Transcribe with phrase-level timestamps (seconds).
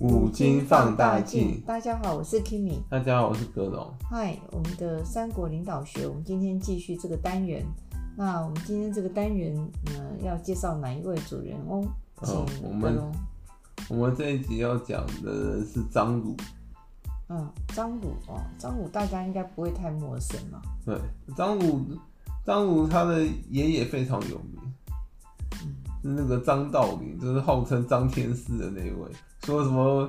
[0.00, 2.80] 五金放大镜，大家好，我是 Kimmy。
[2.90, 3.90] 大家好，我是格龙。
[4.10, 7.64] 嗨，我们的三国领导学，我们今天继续这个单元。
[8.14, 11.82] 那我们今天这个单元呢，要介绍哪一位主人翁？
[12.16, 13.00] 哦，我们
[13.88, 16.36] 我们这一集要讲的是张鲁。
[17.28, 20.60] 嗯，张鲁哦，张鲁大家应该不会太陌生嘛。
[20.84, 21.00] 对，
[21.34, 21.80] 张鲁，
[22.44, 24.60] 张鲁他的爷爷非常有名。
[26.06, 29.10] 是那个张道陵，就是号称张天师的那一位。
[29.44, 30.08] 说什么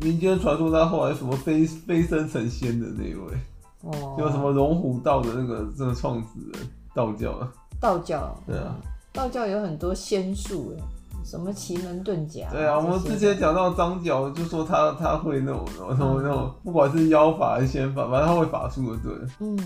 [0.00, 3.34] 民间传说他后来什么飞飞升成仙的那一位。
[3.82, 4.16] 哦。
[4.18, 7.52] 就什么龙虎道的那个这个创始人，道教啊。
[7.80, 8.34] 道教。
[8.46, 8.76] 对啊。
[9.12, 10.82] 道教有很多仙术哎，
[11.24, 12.48] 什么奇门遁甲。
[12.50, 19.12] 对啊，我们之前讲到张角，就说他他会那种那种那种，不管是妖法还是仙法，反正他会法术的，对。
[19.40, 19.56] 嗯。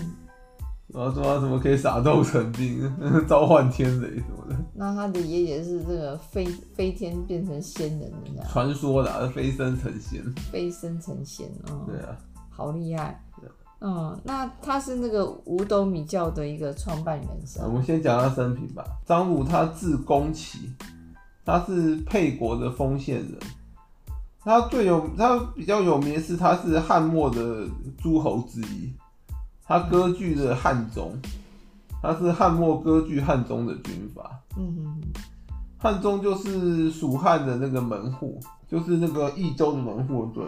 [0.93, 2.81] 然后说他怎么可以傻豆成兵，
[3.27, 4.55] 召唤天雷什么的。
[4.73, 10.23] 那他的爷爷是这个飞飞天变成仙人的，传说的，飞升成仙。
[10.51, 11.85] 飞升成仙哦。
[11.87, 12.17] 对啊。
[12.49, 13.23] 好厉害。
[13.81, 17.27] 嗯，那他是那个五斗米教的一个创办人？
[17.63, 18.83] 我们先讲他生平吧。
[19.05, 20.69] 张鲁他字公齐，
[21.45, 23.37] 他是沛国的丰县人。
[24.41, 27.65] 他最有他比较有名的是他是汉末的
[27.97, 28.91] 诸侯之一。
[29.69, 31.15] 他割据的汉中，
[32.01, 34.31] 他是汉末割据汉中的军阀。
[34.57, 35.01] 嗯哼，
[35.77, 40.43] 汉中就是蜀汉的那个门户，就是那个益州的门户，对。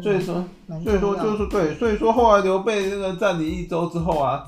[0.00, 0.42] 所以说，
[0.84, 4.42] 所以说就是对，所以说后来刘备那个占领益州之后啊，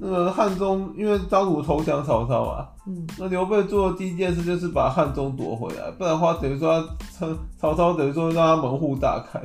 [0.00, 6.82] 那个汉中因为张鲁投降曹操啊，嗯，那刘备做的第一件事就是把汉中夺回来，不然的话等于说
[7.16, 9.40] 他曹操等于说让他门户大开。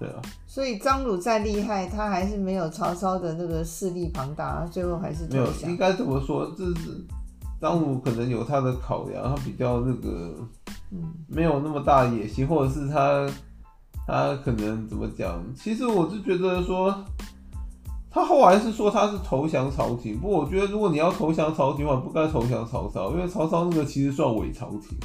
[0.00, 0.22] 嗯，对啊。
[0.46, 5.26] 所以张鲁再厉害，他还是没有曹操的那个势力庞大，最后还是。
[5.30, 6.50] 没有，应该怎么说？
[6.56, 7.04] 这是
[7.60, 10.34] 张鲁可能有他的考量，他比较那个，
[10.90, 13.28] 嗯，没有那么大野心，或者是他
[14.06, 15.42] 他可能怎么讲？
[15.54, 17.04] 其实我是觉得说，
[18.10, 24.98] 他后来是说他是投降朝廷，不过我觉得如果你要投降朝廷的话，不该投降曹操，因为曹操那个其实算伪朝廷。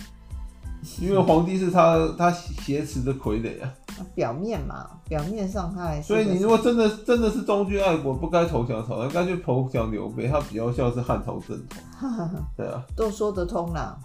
[1.01, 3.73] 因为皇帝是他他挟持的傀儡啊，
[4.13, 6.07] 表面嘛，表面上他还是。
[6.07, 11.81] 所以你如果真的真的是忠君爱国，不该投降曹操，该去投降刘备，他比较像是汉朝正统。
[12.57, 13.97] 对啊，都说得通啦。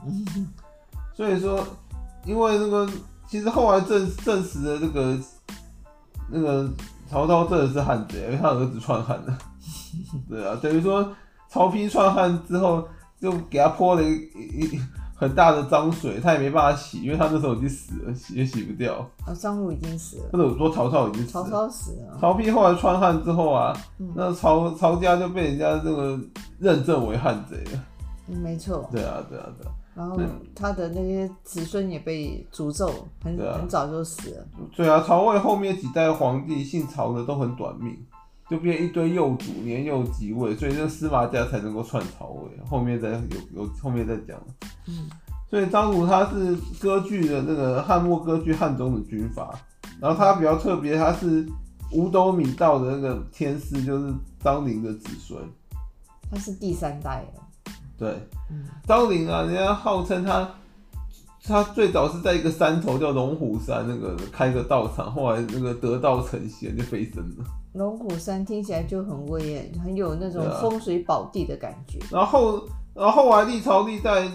[1.14, 1.64] 所以说，
[2.24, 2.88] 因为那个
[3.28, 5.18] 其实后来证证实了这个
[6.30, 6.70] 那个
[7.08, 9.36] 曹操真的是汉贼，因为他儿子篡汉的。
[10.28, 11.12] 对啊，等于说
[11.48, 12.86] 曹丕篡汉之后，
[13.20, 14.80] 就给他泼了一一。
[15.20, 19.06] 很大的脏水，他也没办法洗，因为他那时候已经死了，洗也洗不掉。
[19.26, 20.30] 啊，张鲁已经死了。
[20.32, 21.44] 或者说曹操已经死了。
[21.44, 22.16] 曹操死了。
[22.18, 26.18] 曹丕后来篡汉之后啊，嗯、那曹曹家就被人家这个
[26.58, 27.84] 认证为汉贼了。
[28.28, 28.88] 嗯，没错。
[28.90, 29.72] 对啊，对啊，对啊。
[29.94, 30.18] 然后
[30.54, 32.90] 他的那些子孙也被诅咒，
[33.22, 34.46] 很、啊、很早就死了。
[34.74, 37.94] 对啊，曹魏后面几代皇帝姓曹的都很短命。
[38.50, 42.50] 就变一堆幼主年幼即位，所以这个司马家才能够篡曹位。
[42.68, 44.36] 后面再有有后面再讲。
[44.88, 45.08] 嗯，
[45.48, 49.54] 所以张鲁他是割据的那个汉末割据汉中的军阀，
[50.00, 51.46] 然后他比较特别，他是
[51.92, 54.12] 五斗米道的那个天师，就是
[54.42, 55.40] 张陵的子孙。
[56.28, 57.24] 他是第三代
[57.96, 58.16] 对，
[58.84, 60.50] 张陵啊，人家号称他，
[61.44, 67.44] 他最早是在一个山头叫龙虎山那个开个道场，后来那个得道成仙就飞升了。
[67.74, 71.98] 龙虎山听起来就很威严，很有那种风水宝地的感觉。
[72.06, 74.28] 啊、然后，然后后来历朝历代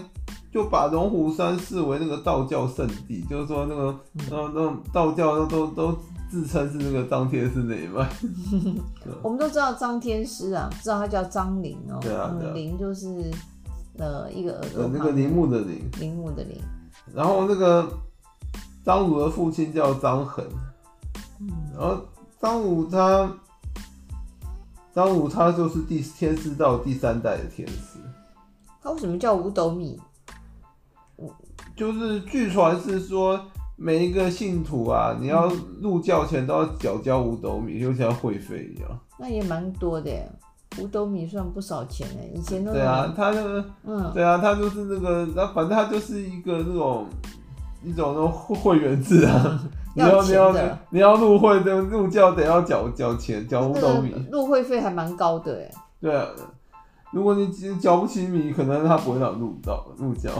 [0.50, 5.94] 就把龙虎山视为那个道教圣地，就是说那个，那那道教都都
[6.30, 8.08] 自称是那个张天师那一脉。
[9.22, 11.98] 我们都知道张天师啊，知道他叫张陵哦。
[12.00, 13.30] 对啊，陵、啊、就是
[13.98, 16.58] 呃一个耳朵、呃，那个陵墓的陵，陵墓的陵。
[17.12, 17.86] 然后那个
[18.82, 20.42] 张鲁的父亲叫张衡，
[21.38, 21.48] 嗯、
[21.78, 22.02] 然后。
[22.38, 23.30] 张武他，
[24.94, 27.98] 张武他就是第天师道第三代的天师。
[28.82, 29.98] 他为什么叫五斗米？
[31.74, 33.40] 就是据传是说，
[33.76, 35.50] 每一个信徒啊，你要
[35.80, 38.98] 入教前都要缴交五斗米，就像会费一样。
[39.18, 40.10] 那也蛮多的，
[40.78, 42.30] 五斗米算不少钱哎。
[42.34, 47.06] 以前都对啊，他那个，嗯，对啊，他就是那个，那反正他就是一个那种
[47.82, 49.60] 一种那种会员制啊。
[49.96, 55.70] 你要你要你要入会的入教得要缴缴钱缴五斗米，入会费还蛮高的哎。
[55.98, 56.28] 对啊，
[57.12, 57.48] 如果你
[57.78, 60.30] 缴不起米，可能他不会让你入到入教。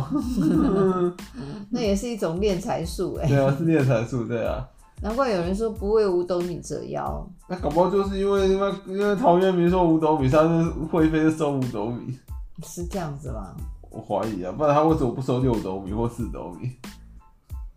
[1.72, 3.26] 那也是一种敛财术哎。
[3.26, 4.62] 对啊，是敛财术，对啊。
[5.02, 7.26] 难怪有人说不为五斗米折腰。
[7.48, 12.18] 那搞不好就是因为因为因为陶渊明说五斗米，他是会费收五斗米。
[12.62, 13.54] 是这样子吗？
[13.90, 16.70] 我怀疑啊，不然他为什么不收六斗米或四斗米？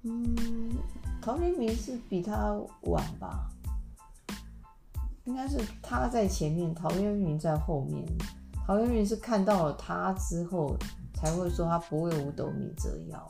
[0.03, 0.35] 嗯，
[1.29, 3.51] 陶渊明是比他晚吧？
[5.25, 8.03] 应该是他在前面，陶渊明在后面。
[8.65, 10.75] 陶渊明是看到了他之后，
[11.13, 13.27] 才会说他不为五斗米折腰，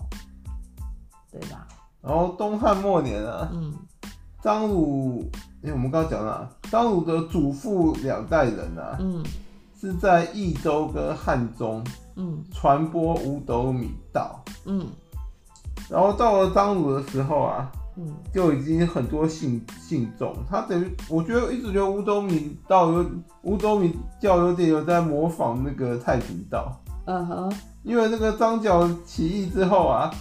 [1.29, 1.67] 对吧？
[2.01, 3.73] 然后东汉末年啊，嗯，
[4.41, 5.29] 张鲁，
[5.61, 9.21] 哎，我们刚刚讲了，张鲁的祖父两代人啊，嗯，
[9.77, 11.83] 是在益州跟汉中，
[12.15, 14.87] 嗯，传播五斗米道，嗯，
[15.89, 17.69] 然后到了张鲁的时候啊。
[18.33, 23.05] 就已经很多信信众，他等于我觉得一直觉得五斗米道有
[23.41, 27.53] 五斗米教有点有在模仿那个太平道，嗯哼，
[27.83, 30.11] 因为那个张角起义之后啊，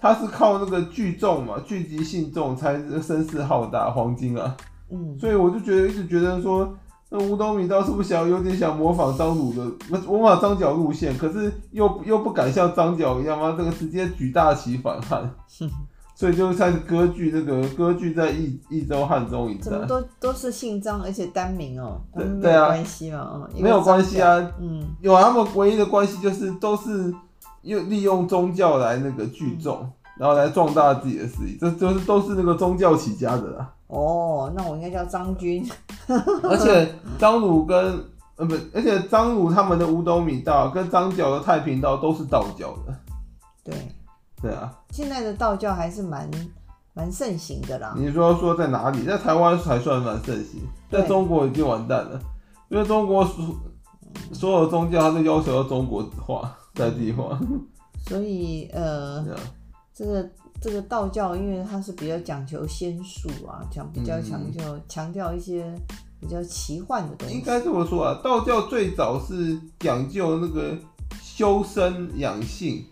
[0.00, 4.56] 他是靠那个聚众嘛，聚集信众才声势浩大，黄金啊，
[4.90, 6.74] 嗯，所以我就觉得一直觉得说，
[7.10, 9.64] 那五斗米道是不是想有点想模仿张鲁的，
[10.06, 15.30] 模仿张角路线，可是又又不敢像张角一样嘛，这个直接举大旗反汉。
[16.16, 19.62] 所以就开始割据，那个割据在益益州、汉中一带。
[19.62, 22.18] 怎么都都是姓张，而且单名哦、喔？
[22.20, 24.52] 对对啊，关系嘛，没有关系啊。
[24.60, 27.12] 嗯，有啊，他们唯一的关系就是都是
[27.62, 33.72] 用利用宗教来那个聚众，嗯、然后来壮大自己的势力，这就是都是那个宗教起家的啦。
[33.88, 35.68] 哦，那我应该叫张军。
[36.44, 37.76] 而且张鲁跟
[38.36, 42.94] 呃不，而且张鲁他们的五斗米道跟张角的太平道都是道教的。
[43.64, 43.74] 对。
[44.44, 46.30] 对啊，现在的道教还是蛮
[46.92, 47.94] 蛮盛行的啦。
[47.96, 49.02] 你说说在哪里？
[49.06, 50.60] 在台湾还算蛮盛行，
[50.90, 52.20] 在中国已经完蛋了，
[52.68, 53.42] 因为中国所
[54.34, 57.40] 所有宗教它都要求要中国化、在地化。
[58.06, 59.24] 所以呃，
[59.94, 60.30] 这个
[60.60, 65.74] 这个道教，因为它是比较讲求仙术啊，讲比较强调强调一些
[66.20, 67.34] 比较奇幻的东西。
[67.34, 70.76] 应该这么说啊，道教最早是讲究那个
[71.22, 72.84] 修身养性。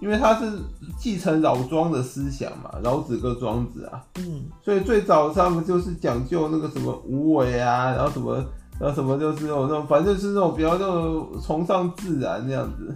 [0.00, 0.58] 因为他是
[0.98, 8.36] 继承老庄的思想嘛，老子跟庄子啊，嗯，所以最早他们就是讲究那个什么无为啊，然后什么，
[8.78, 12.94] 然后什么就是那种那种，反正就是那种比较那种崇尚自然那样子。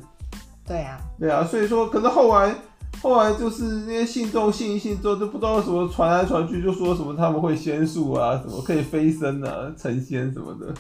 [0.67, 2.55] 对啊，对啊，所以说可是后来
[3.03, 10.73] 后来就是那些信众信一信之后，就不知道什么传来传去，就说什么他们会仙术啊，什么可以飞升啊，成仙什么的。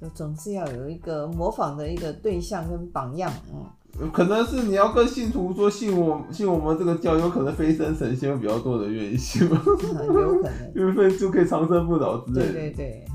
[0.00, 3.64] 就总是要有一个模仿的一个对象跟榜样，嗯。
[4.12, 9.60] 可能是你要跟信徒说信我信我们这个教，有可能飞升神仙比较多的愿意信吗？
[9.66, 12.52] 有可能， 因为就可以长生不老之类的。
[12.52, 13.06] 对对对，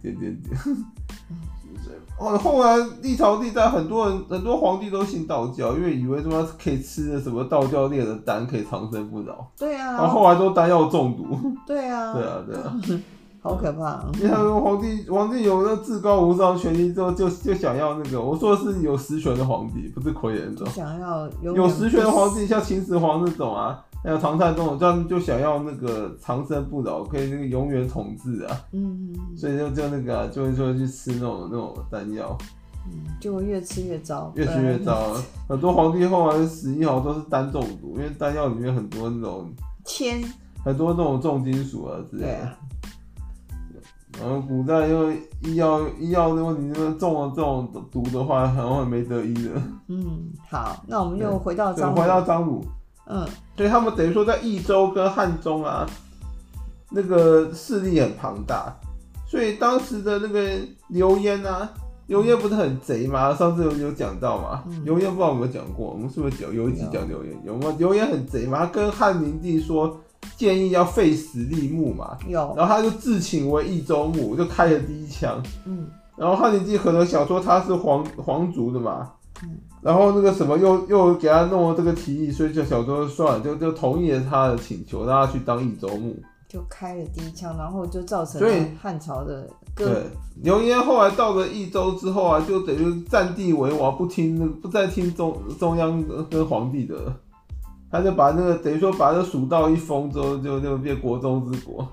[0.00, 0.56] 点点点。
[2.18, 9.46] 哦，后来历朝历代很多人很多皇帝都信道教，因为以为他妈可以吃的什么道教炼的丹可以长生不老。
[9.58, 9.92] 对啊。
[9.92, 11.52] 然后后来都丹药中毒。
[11.66, 12.14] 对啊。
[12.14, 12.80] 对啊，对啊。
[13.48, 14.04] 好可怕！
[14.12, 18.20] 你看皇帝，皇帝有那至高无上权力之后，就就想要那个。
[18.20, 20.68] 我说的是有实权的皇帝，不是傀儡那种。
[20.68, 28.60] 想要有有实权的皇帝，像秦始皇那种啊，还有唐太宗这样，就想要那个长生不老，可以那个永远统治啊。
[28.72, 29.36] 嗯嗯。
[29.36, 32.36] 所以就就那个、啊，就会就去吃那种那种丹药。
[32.86, 34.32] 嗯，就会越吃越糟。
[34.34, 35.14] 越吃越糟，
[35.48, 39.50] 很多皇帝后来死因好像都是丹中毒，因为丹药里面很多那种
[39.84, 40.22] 铅，
[40.64, 42.48] 很多那种重金属啊之类的。
[44.20, 49.50] 然后古代因为医药医药的问题，那个中了这种毒的话，很容易没得医的。
[49.88, 52.64] 嗯，好，那我们又回到张，回到张鲁。
[53.06, 53.24] 嗯，
[53.56, 55.88] 所以他们等于说在益州跟汉中啊，
[56.90, 58.74] 那个势力很庞大，
[59.26, 60.58] 所以当时的那个
[60.88, 61.70] 刘焉啊，
[62.08, 63.32] 刘焉不是很贼吗？
[63.34, 64.64] 上次有有讲到嘛？
[64.84, 65.90] 刘焉、嗯、不知道有没有讲过？
[65.90, 67.40] 我们是不是讲有一集讲刘焉？
[67.46, 67.72] 有吗？
[67.78, 68.58] 刘焉很贼嘛？
[68.58, 69.96] 他跟汉明帝说。
[70.36, 75.42] 建议要废死立木嘛，有，然后他就自请为益州牧，就开了第一枪。
[75.64, 79.10] 嗯，然后汉景帝可能想说他是皇皇族的嘛，
[79.42, 86.16] 嗯，然后那个什么又又给他弄了这个提议，所以就想说算了，就就同意了他的请求，让他去当益州牧，
[86.48, 89.86] 就开了第一枪，然后就造成了汉朝的对
[90.42, 97.12] 刘焉后来到了益州之后啊，就等于占地为王，不听不再听中中央跟皇帝的。
[97.90, 101.86] 他就把那个等于说把这蜀道一封之后，就就变国中之国。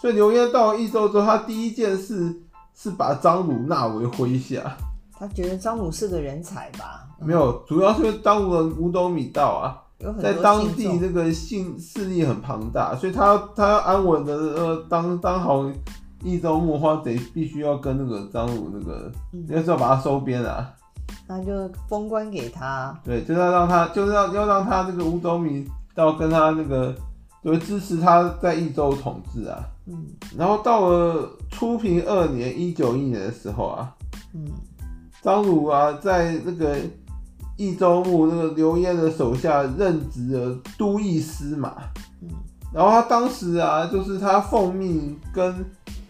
[0.00, 2.42] 所以刘焉到了益州之后，他第一件事
[2.74, 4.76] 是把张鲁纳为麾下。
[5.18, 7.08] 他觉得张鲁是个人才吧？
[7.18, 9.82] 没有，主要是因为张鲁的五斗米道啊，
[10.20, 15.64] 在当地那个信势力很庞大，所以他他要安稳的呃当当好
[16.22, 19.10] 益州牧的话，得必须要跟那个张鲁那个，
[19.48, 20.70] 要是要把他收编啊。
[21.28, 26.94] 那就封官给他，对，就是要让他，就是要要让他这个五斗米到跟他那个，
[27.42, 29.58] 就支持他在益州统治啊。
[29.86, 30.06] 嗯，
[30.36, 33.94] 然后到了初平二年（一九一年）的时候啊，
[34.34, 34.44] 嗯，
[35.22, 36.76] 张鲁啊，在那个
[37.56, 41.74] 益州牧那个刘焉的手下任职了都邑司马。
[42.20, 42.28] 嗯，
[42.72, 45.54] 然后他当时啊，就是他奉命跟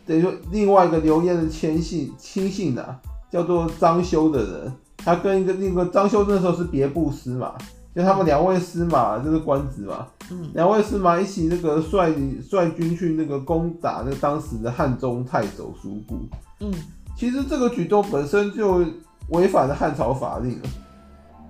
[0.07, 2.99] 等于说另外一个刘焉的亲信亲信啊，
[3.31, 4.73] 叫做张修的人，
[5.07, 7.53] 他跟一个那个张修那时候是别部司马，
[7.95, 10.05] 就他们两位司马就是官职嘛。
[10.33, 12.13] 嗯，两位司马一起那个率
[12.51, 16.19] 率军去那个攻打那个当时的汉中太守苏固。
[16.59, 16.75] 嗯，
[17.17, 18.85] 其实这个举动本身就
[19.29, 20.69] 违反了汉朝法令了。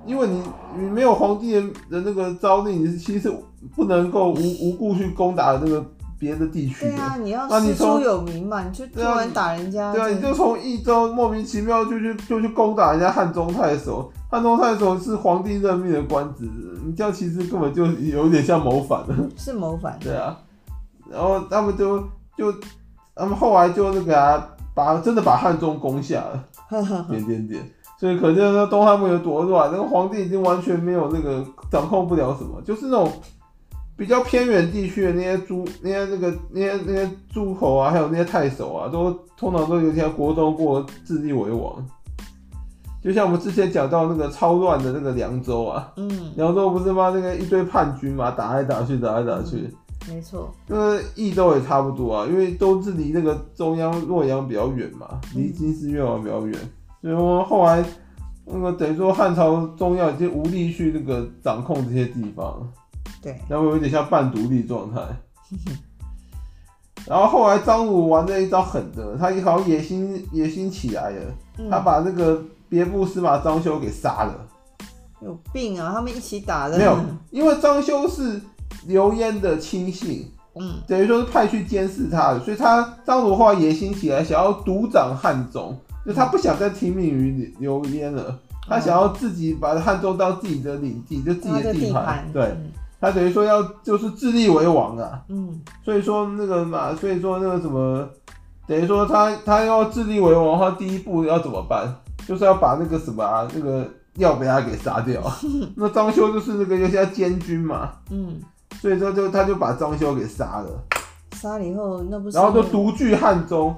[0.05, 0.43] 因为你
[0.79, 3.33] 你没有皇帝的那个诏令，你是其实
[3.75, 5.83] 不能够无无故去攻打那个
[6.19, 6.93] 别的地区的。
[6.93, 9.93] 对啊，你要师出有名嘛，你就突然打人家。
[9.93, 16.49] 对啊，你就从益州莫名其妙就去就去攻打人家汉中太守，汉中太守是皇帝任命的官职，
[16.85, 19.17] 你这样其实根本就有点像谋反了。
[19.37, 19.99] 是谋反。
[20.01, 20.37] 对啊，
[21.11, 21.99] 然后他们就
[22.37, 22.53] 就
[23.15, 26.45] 他们后来就那个啊，把真的把汉中攻下了。
[27.09, 27.63] 点点点。
[27.99, 33.11] 所以可见那东汉末有多乱，那个皇帝已经完全没有那个掌控不了什么，就是那种
[33.97, 41.85] 比较偏远地区的那些诸那些那个那些那些诸侯啊，还有那些太守啊，都通常都有一天国中过自立为王。
[43.03, 47.13] 就像我们之前讲到那个超乱的那个凉州啊，嗯，凉州不是吗？
[47.15, 49.57] 那个一堆叛军嘛，打来打去，打来打去。
[50.09, 50.53] 嗯、没错。
[50.67, 56.59] 那个益州也差不多啊，因为都是离那个中央洛阳比较远嘛，离金丝越王比较远。
[56.63, 56.71] 嗯
[57.03, 57.85] 所以我们后来
[58.45, 62.67] 那个等于说汉朝中央已经无力去那个掌控这些地方，
[63.27, 65.01] 对，然后有点像半独立状态。
[67.05, 74.47] 然后后来张鲁玩了一招狠的，他好像野心野心起来了，嗯、他把那个别部司马张修给杀了。
[75.21, 75.91] 有病啊！
[75.93, 76.79] 他们一起打的。
[76.79, 76.97] 没有，
[77.31, 78.41] 因为张修是
[78.87, 85.77] 刘焉的亲信，嗯，等于说是派去监视他的，所以他张鲁后来野心起来，想要独掌汉中。
[86.05, 92.25] 就他不想再听命于刘焉了，他想要自己把汉中当自己的领地，就自己的地盘。
[92.33, 95.23] 对，嗯、他等于说要就是自立为王啊。
[95.29, 98.09] 嗯，所以说那个嘛，所以说那个什么，
[98.67, 101.95] 等于说他他要自立为王，的话第一步要怎么办？
[102.27, 105.23] 就是要把那个什么啊，那个要被他给杀掉。
[105.77, 107.93] 那张修就是那个有些监军嘛。
[108.11, 108.41] 嗯，
[108.81, 110.71] 所以说就他就把张修给杀了。
[111.33, 113.75] 杀了以后，那不是然后就独据汉中。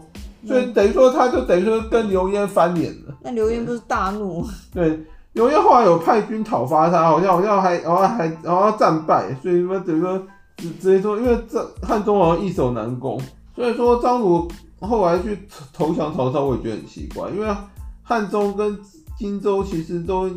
[0.46, 3.14] 所以等于说，他就等于说跟刘焉翻脸了。
[3.20, 4.46] 那刘焉不是大怒？
[4.72, 5.04] 对，
[5.46, 10.18] 因为后来有派军讨伐他，好像好像还然后还然后战败，所以说等于说
[10.56, 13.20] 直直接说，因为这汉中好像易守难攻，
[13.54, 15.38] 所以说张鲁后来去
[15.72, 17.54] 投降曹操，我也觉得很奇怪，因为
[18.02, 18.78] 汉中跟
[19.18, 20.30] 荆州其实都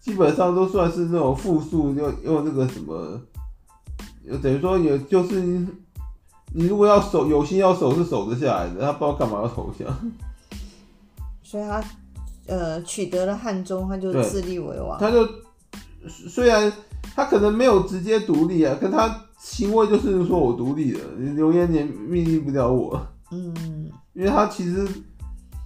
[0.00, 3.20] 基本上都算是那种富庶又又那个什么，
[4.42, 5.66] 等于说也就是。
[6.56, 9.88] 你如果要守，有心要守是守得下来的，他不知道干嘛要投降。
[11.42, 11.82] 所以他
[12.46, 14.98] 呃取得了汉中，他就自立为王。
[14.98, 15.28] 他就
[16.08, 16.72] 虽然
[17.14, 21.00] 他可能没有直接独立啊，可他行为就是说我独立了，
[21.36, 23.00] 刘焉也命令不了我。
[23.32, 23.54] 嗯，
[24.12, 24.86] 因为他其实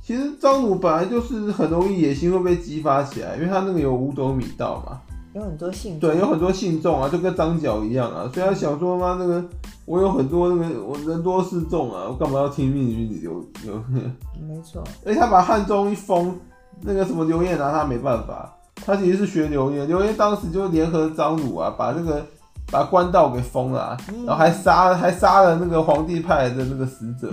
[0.03, 5.01] 其实张鲁本来就是很容易野心会被激发起来，因为他那个有五斗米道嘛。
[5.35, 8.29] 有很多信对，有很多信众啊，就跟张角一样啊。
[8.33, 9.45] 所以他想说嘛，那个
[9.85, 13.75] 我有很多那个我人多势众啊，我干嘛要听命于你刘刘？
[14.41, 14.83] 没错。
[15.05, 16.35] 哎，他把汉中一封，
[16.83, 18.55] 那个什么刘烨拿他没办法。
[18.87, 22.25] 他其实是学刘烨，刘烨当时就联合张鲁啊，把那个
[22.71, 27.31] 把官道给封了，然后还杀还杀了那个皇帝派来的那个使者。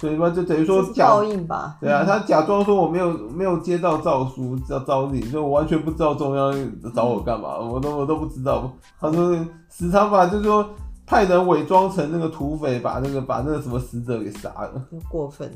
[0.00, 1.76] 所以说，就等于说报应吧。
[1.80, 6.52] 对啊，他假装说我没有没有接到诏书，叫诏令，所以我完全不知道中央
[6.94, 8.70] 找我干嘛，我都我都不知道。
[9.00, 9.36] 他说
[9.68, 10.64] 时常把就是说
[11.04, 14.80] 派人伪装成那个土匪，把那个把那个什么使者给杀了，
[15.10, 15.50] 过分。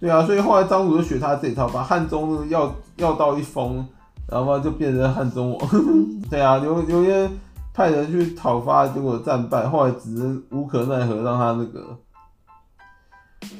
[0.00, 3.86] 嗯，对啊，所以后来张鲁就学他这一套，把汉中那个要要道一封，
[4.26, 5.68] 然后就变成汉中王。
[6.30, 7.30] 对啊，刘刘焉
[7.72, 11.96] 派人去讨伐，结果战败，后来只是无可奈何，让他那个。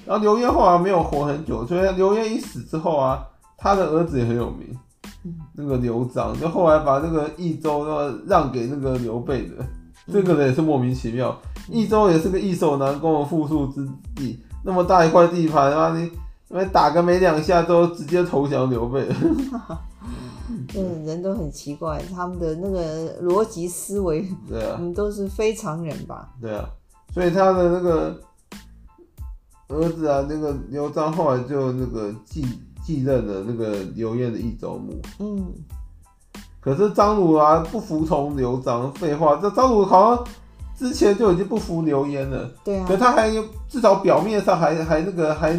[0.04, 3.22] 然后刘焉后来没有活很久，所以刘焉一死之后啊，
[3.56, 4.76] 他的儿子也很有名，
[5.54, 9.54] 那个刘璋就后来把那个益州要让给那个刘备的，
[10.12, 11.36] 这个人也是莫名其妙。
[11.68, 16.10] 益州也是个易守难攻的富庶之地，那么大一块地盘啊，你
[16.50, 19.16] 因为打个没两下都直接投降刘备了。
[20.74, 26.28] 嗯，人都很奇怪，他们的那个逻辑思维，对啊，我们都是非常人吧？
[26.40, 26.68] 对啊，
[27.14, 28.20] 所以他的那个。
[29.72, 32.44] 儿子啊，那个刘璋后来就那个继
[32.84, 35.00] 继任了那个刘焉的益州牧。
[35.20, 35.46] 嗯，
[36.58, 40.24] 可是张鲁啊不服从刘璋，废话，这张鲁好像
[40.76, 42.50] 之前就已经不服刘焉了。
[42.64, 43.30] 对啊，可他还
[43.68, 45.52] 至少表面上还还那个还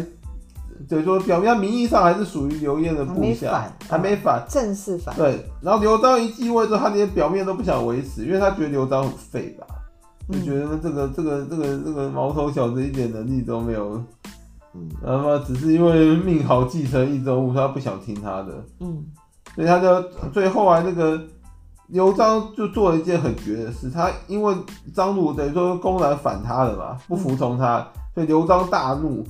[0.88, 5.14] 等于说表面名义上还是属于刘焉的部下，还没反，还没反，正式反。
[5.16, 9.66] 对，然后刘璋一继位之后，他连表面都不想维持，因为他觉得刘璋很废吧，
[10.30, 14.02] 就觉得这个这个这个这个毛头小子一点能力都没有，
[14.74, 19.04] 嗯，然后只是因为命好继承益州牧，他不想听他的，嗯，
[19.54, 21.20] 所以他就最后来那个。
[21.88, 24.54] 刘璋就做了一件很绝的事，他因为
[24.94, 29.22] 张鲁等于说公然反他了嘛，不服从他，所以刘璋大怒。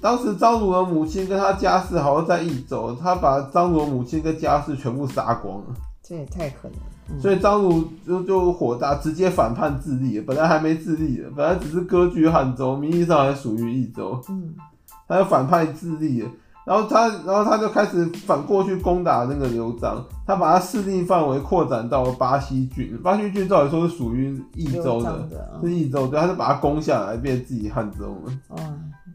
[0.00, 5.66] 当时张鲁的母亲跟他家世好像在益州，他把张鲁的母亲跟家世全部杀光了。
[6.02, 6.78] 这也太狠了。
[7.10, 10.20] 嗯、所以张鲁就就火大，直接反叛自立。
[10.20, 14.20] 本来还没自立的，本来只是割据汉州，名义上还属于益州。
[14.28, 14.54] 嗯，
[15.06, 16.30] 他要反叛自立了。
[16.66, 22.96] 然后他，然后他就开始反过去攻打那个刘璋，他把他势力范围扩展到了巴西郡。
[23.02, 28.32] 巴西郡照理说是属于益州的，的是益州，对，他就把他攻下来，变自己汉州了。
[28.50, 28.58] 哇，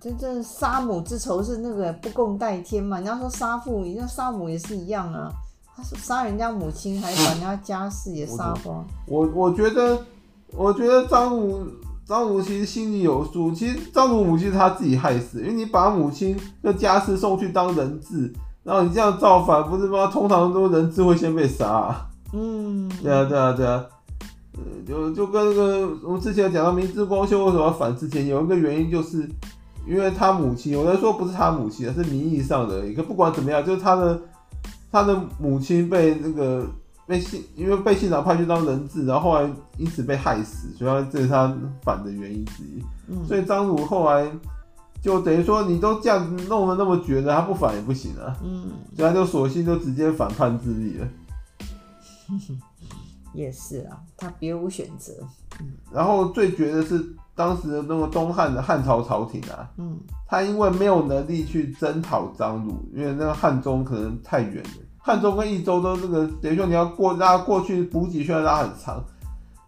[0.01, 2.97] 这这杀母之仇是那个不共戴天嘛？
[2.97, 5.31] 人家说杀父，人家杀母也是一样啊。
[5.77, 8.83] 他是杀人家母亲，还把人家家世也杀光。
[9.07, 9.97] 我我觉得，
[10.53, 11.63] 我觉得张鲁。
[12.07, 18.31] 张鲁其实心里有数，其实张鲁母亲是他自己害死，因为你把母亲的家世送去当人质，
[18.63, 20.05] 然后你这样造反，不是吗？
[20.05, 22.07] 通常都人质会先被杀啊。
[22.31, 23.83] 嗯，对啊，对啊，对啊，
[24.53, 29.27] 呃，就就跟那个我们之前讲到明治光秀为什么要反之前，有一个原因就是
[29.87, 32.93] 因为他母亲，有人说不是他母亲，是名义上的而已。
[32.93, 34.21] 可不管怎么样，就是他的
[34.91, 36.67] 他的母亲被那个。
[37.07, 42.83] 被信，因为被信长派去当人质，然后后来因此被害死，所以这是他反的原因之一。
[43.07, 44.27] 嗯、所以张鲁后来
[45.01, 48.35] 就等于说，你都这样弄得那么绝了，他不反也不行啊。
[48.43, 51.07] 嗯，所以他就索性就直接反叛自立了。
[53.33, 55.13] 也是啊，他别无选择。
[55.59, 57.05] 嗯，然后最绝的是
[57.35, 64.69] 当时的那个东汉的汉朝朝廷啊，嗯，他因为没有能力去征讨张鲁，因为那个汉中可能太远了。
[64.97, 69.03] 汉中跟益州都这个，等于说你要过拉过去补给，需要拉很长。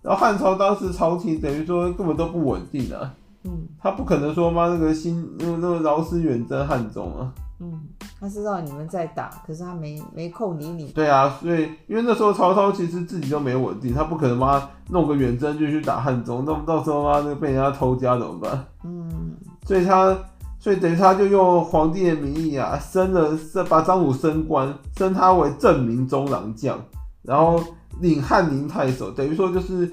[0.02, 3.14] 然后汉朝当时朝廷等于说根本都不稳定啊，
[3.44, 7.82] 嗯，他不可能说妈那个新那个那个劳师远征汉中啊，嗯，
[8.20, 10.92] 他知道你们在打，可是他没没空理你。
[10.92, 18.66] 对啊，所以因为那时候曹操其实自己都没稳定，他不可能妈弄个远征就去打汉中，那么到时候妈那个被人家偷家怎么办？
[18.84, 20.18] 嗯，所以他。
[20.60, 26.78] 所以等于他就用皇帝的名义啊，升了升把张鲁升官，升他为正明中郎将，
[27.22, 27.64] 然后
[28.02, 29.90] 领汉宁太守，等于说就是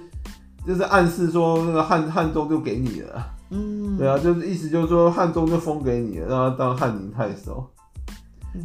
[0.66, 7.64] 就是暗示说那个汉汉中就给你了，嗯，对啊，就是意思就是说汉中就封给你了，让他当汉宁太守，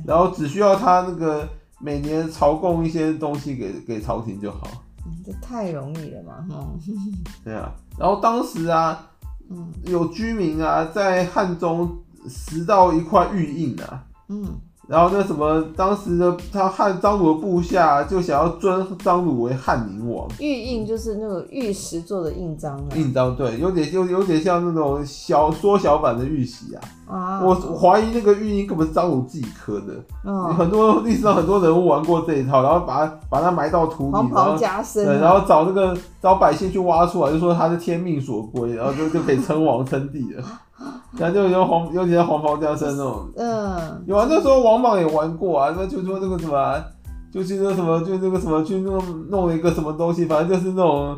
[0.06, 1.48] 然后只需要他那个
[1.80, 4.68] 每年朝贡一些东西给给朝廷就好，
[5.06, 6.80] 嗯，这太容易了嘛，嗯，
[7.44, 9.06] 对啊，然后当时啊。
[9.52, 11.98] 嗯，有居民啊，在汉中
[12.28, 14.46] 拾到一块玉印啊，嗯。
[14.90, 20.28] 然后那什么，当时的他汉张鲁的部下就想要尊张鲁为汉宁王。
[20.40, 22.88] 玉印就是那个玉石做的印章啊。
[22.96, 26.82] 印章对，有点有有点像那种小缩小版的玉玺啊。
[27.08, 27.42] 啊。
[27.44, 29.94] 我怀疑那个玉印根本是张鲁自己刻的。
[30.26, 30.56] 嗯。
[30.56, 35.06] 很多历史上很多人物玩过这一套，然后把它把它埋到土里，黄袍加身。
[35.06, 40.44] 对，然后找那个找百姓去挖出来，就说他是天命所归，然后就就可以称王称帝了。
[41.14, 43.28] 那就有黄，尤其是黄袍加身那种。
[43.36, 46.84] 嗯，有啊，那时候王莽也玩过啊，那就说那个什么，
[47.32, 51.18] 就是那什么，就那个什么，去弄弄了一个什么东西，反正就是那种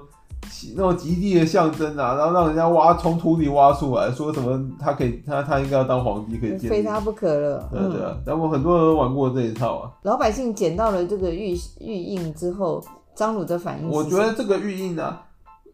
[0.76, 6.70] 那种极地的象征啊，然后让人家挖从土里挖出来，说什么他可以，他他应该要当皇帝，可以见。
[6.70, 7.70] 非他不可了。
[7.72, 9.92] 对对啊，然后很多人都玩过这一套啊。
[10.04, 12.82] 老百姓捡到了这个玉玉印之后，
[13.14, 13.90] 张鲁的反应？
[13.90, 15.24] 我觉得这个玉印呢、啊。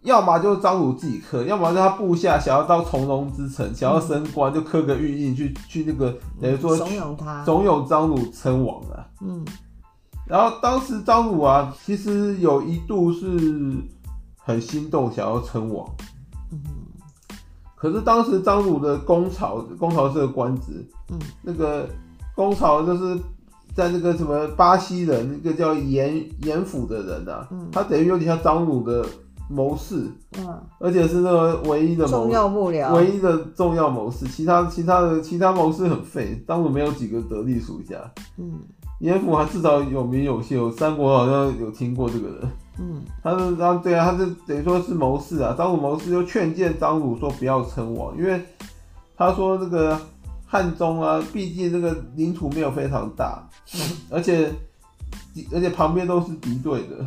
[0.07, 9.05] 要么就是张鲁自己刻，要么是他部下想要到从龙之城，想要升官，就刻个玉印去去那个等于说怂恿他，怂恿张鲁称王啊。
[9.19, 9.45] 嗯，
[10.25, 13.27] 然后当时张鲁啊，其实有一度是
[14.37, 15.85] 很心动，想要称王。
[16.53, 16.57] 嗯，
[17.75, 21.85] 可是当时张鲁的公曹，公曹是个官职，嗯，那个
[22.33, 23.19] 公曹就是
[23.75, 29.05] 在那个什么巴西人，那个叫严严府的人啊，嗯，他等于有点像张鲁的。
[29.49, 37.95] 谋士，嗯，而且是那个唯一的重要幕僚，唯一的重要谋士，其他其他的其他谋士很废，张鲁没有几个得力属下。
[38.37, 38.59] 嗯，
[38.99, 42.51] 严府还至少有名有姓，有三国好像有听过这个人。
[42.79, 45.55] 嗯，他是他对啊，他是等于说是谋士啊。
[45.57, 48.39] 张鲁谋士就劝谏张鲁说不要称王，因为
[49.15, 49.97] 他说这个
[50.45, 53.47] 汉中啊，毕竟这个领土没有非常大，
[54.11, 54.51] 而且
[55.53, 57.05] 而且旁边都是敌对的。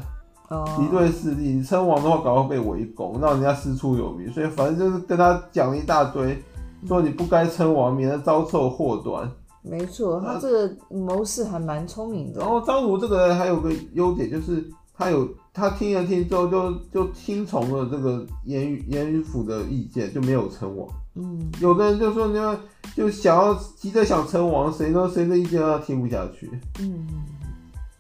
[0.77, 6.43] 敌对势力，你称王的话，搞到被围攻，让人家师出有名，所以反正就是跟他讲了一大堆，
[6.89, 9.31] 说你不该称王，免得遭受祸端。
[9.63, 12.41] 没错，他这个谋士还蛮聪明的。
[12.41, 14.65] 然后张鲁这个人还有个优点，就是
[14.97, 20.89] 他有他听了听之后就，就就听从了这个严严府的意见，就没有称王。
[21.15, 22.57] 嗯，有的人就说，你要
[22.97, 25.11] 就想要急着想称王，谁呢？
[25.13, 26.51] 谁的意见他听不下去。
[26.81, 27.07] 嗯，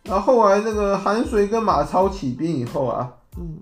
[0.05, 3.09] 然后后来那个韩遂跟马超起兵以后啊，
[3.39, 3.59] 嗯，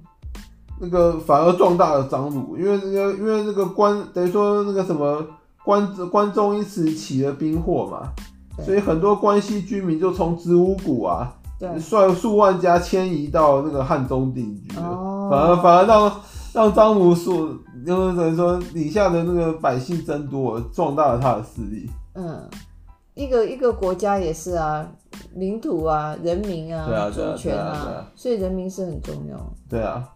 [0.80, 5.24] 那个反而壮大了张鲁，因为那个因为那个关等于说那个什么
[5.64, 8.10] 关关中因此起了兵祸嘛，
[8.64, 16.20] 所以很多关西居民就从子午谷啊，对，率数万家迁移到那个汉中定居了，哦，反而反而让
[16.52, 17.48] 让张鲁所。
[17.86, 21.88] 就是等于说，底下的那个百姓增多，壮大了他的势力。
[22.14, 22.42] 嗯，
[23.14, 24.84] 一个一个国家也是啊，
[25.34, 29.54] 领土啊，人民啊，主权啊，啊啊啊啊所以人民是很重要。
[29.68, 30.08] 对啊，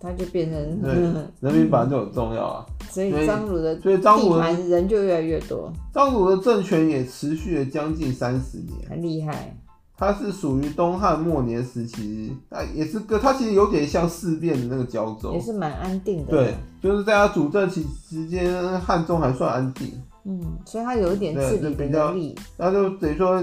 [0.00, 0.58] 他就变成
[1.40, 2.66] 人民本来就很重要啊。
[2.90, 5.72] 所以张鲁的，所以张鲁的人就越来越多。
[5.94, 9.56] 张鲁的政权也持续了将近三十年，很厉害。
[9.96, 16.30] 他是属于东汉末年时期，他也是个，他其实有点像事变的那个交州，也是蛮安定的。
[16.32, 19.92] 对，就是在他主政期期间，汉中还算安定。
[20.24, 22.34] 嗯，所以他有一点治理的能力。
[22.56, 23.40] 那就等于说，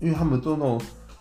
[0.00, 0.80] 因为他们做那种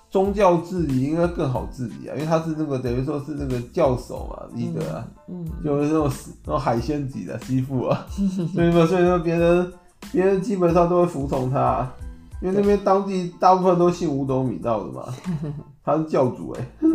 [0.10, 6.12] 宗教治理，应该更好治理啊，因为他是那个等于说是那个教首嘛，leader 啊，嗯，就是那种
[6.46, 8.06] 那种海鲜级的媳妇啊，
[8.54, 9.74] 所以说所以说别人
[10.12, 11.94] 别人基本上都会服从他啊。
[12.42, 15.06] 因为那边当地大部分都信五斗米道的嘛，
[15.82, 16.88] 他是教主哎、欸，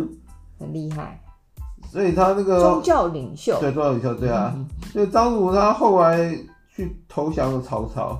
[0.59, 1.19] 很厉害，
[1.91, 4.55] 所以他那个宗教领袖，对宗教领袖，对啊，
[4.93, 6.37] 所以张鲁他后来
[6.79, 8.17] 去投降了曹操，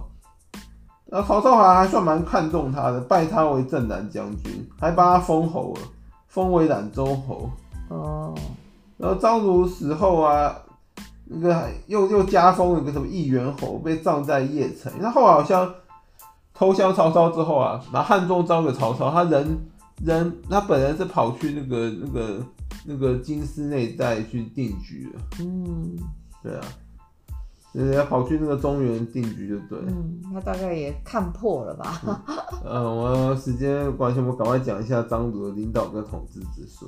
[1.06, 5.82] 然后曹操还还算蛮看重他的，拜他为镇南将军，还把他封侯了，
[6.28, 7.50] 封为冉州侯。
[7.88, 8.36] 哦，
[8.98, 10.56] 然后张鲁死后啊，
[11.24, 15.74] 那个又又加封了一个什么义元侯，被葬在邺城，他后来好像。
[16.52, 19.58] 投降曹操之后啊，把汉中交给曹操，他人
[20.04, 22.46] 人他本人是跑去那个那个
[22.84, 25.22] 那个京师那一带去定居了。
[25.40, 25.98] 嗯，
[26.44, 26.62] 对啊，
[27.74, 29.80] 人家跑去那个中原定居就对。
[29.88, 32.02] 嗯，他大概也看破了吧。
[32.64, 36.88] 嗯，呃、我时间关系，我们赶快讲一下张鲁的领导跟统治之术。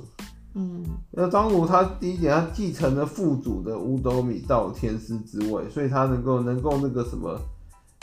[0.54, 7.38] 嗯，那张鲁他第一点，他继承了父祖的五斗米道天师之位，所以他能够能够那个什么。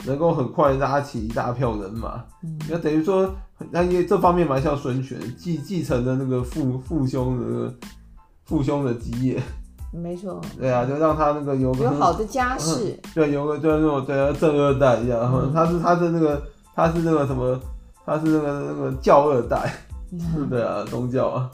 [0.06, 2.24] 能够很快拉起一大票人马，
[2.70, 3.30] 那、嗯、等于说，
[3.70, 7.74] 那也这方面蛮像孙权继继承的那个父父兄的
[8.46, 9.38] 父兄的基业，
[9.92, 10.40] 没错。
[10.58, 16.42] 对啊，就让他那个有个有好的家世，嗯、对，有个就是那种对正二代一样，嗯、他是他是那个
[16.74, 17.58] 他是那个什么，
[18.04, 19.72] 他是那个那个教二代，
[20.12, 21.50] 嗯、 对啊，宗教啊。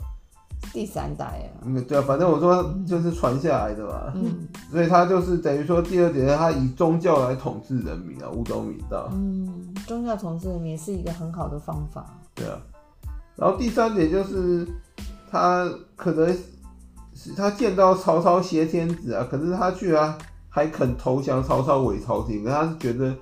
[0.73, 12.59] 第三代啊，嗯，对啊，反正我说就是传下来的嘛，嗯，所以他就是等于说第二点，他以宗教来统治人民啊，五斗米道，嗯，宗教统治人民是一个很好的方法，对啊，
[13.37, 14.67] 然后第三点就是
[15.31, 16.41] 他可能是
[17.35, 20.17] 他见到曹操挟天子啊，可是他居然
[20.49, 23.15] 还肯投降曹操伪朝廷，可他是觉得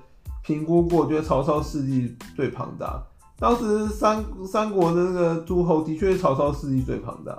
[0.43, 3.01] 评估过，觉得曹操势力最庞大。
[3.37, 7.37] 当时三三国的那个诸侯的确是曹操势力最庞大，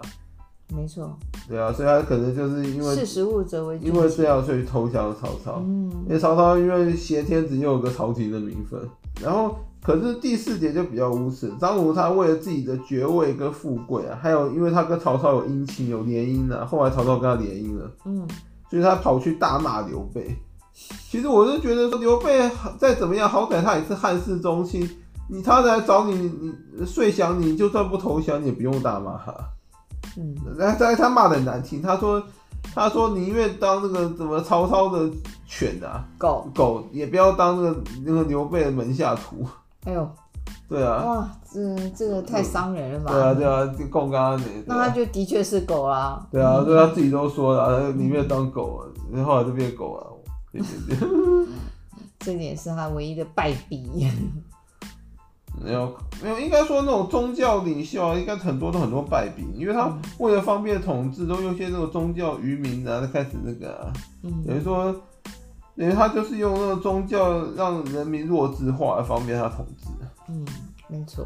[0.75, 1.17] 没错。
[1.49, 5.63] 对啊，所以他可能就是因为识时务者为，因为这样所以投降了曹操。
[5.65, 8.81] 嗯，因为曹操因为挟天子又有个朝廷的名分，
[9.23, 18.27] 然后可是第四节就比较无耻，张鲁他为了自己的爵位跟富贵啊，还有因为他跟曹操有姻亲有联姻啊，后来曹操跟他联姻了，嗯，
[18.69, 20.37] 所以他跑去大骂刘备。
[21.09, 24.91] 其实我是觉得说刘备再怎么样，好歹他也是汉室宗亲。
[25.29, 26.33] 你他来找你，
[26.75, 29.33] 你睡降你，就算不投降，你也不用大骂他。
[30.17, 32.21] 嗯，然后他骂的很难听，他说，
[32.75, 35.09] 他说宁愿当那个什么曹操的
[35.47, 39.47] 犬啊，狗狗也不要当那个那个刘备的门下徒。
[39.87, 40.11] 哎呦，
[40.69, 43.13] 对啊，哇，这这个太伤人了吧？
[43.13, 46.27] 对啊，对啊，就共刚刚那他就的确是狗啦。
[46.31, 50.13] 对啊，对他自己都说了，宁愿当狗，啊后后来就变狗了。
[50.53, 51.49] 对对对，
[52.19, 53.89] 这点是他唯一的败笔。
[55.65, 55.91] 没有
[56.23, 63.91] 没有，应该说那种宗教领袖啊，应该很多都很多败笔，因为他为了方便统治，都用些那种宗教愚民啊，开始那个、
[64.47, 64.95] 等于说，
[65.77, 69.89] 因为他就是用那个宗教让人民弱智化来方便他统治。
[70.29, 70.45] 嗯
[70.89, 71.25] 没错。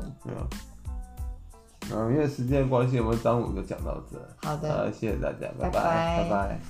[1.93, 4.49] 嗯因为时间关系我们张五就讲到这。
[4.49, 4.93] 好的。
[4.93, 6.29] 谢谢大家拜拜。
[6.29, 6.61] 拜拜。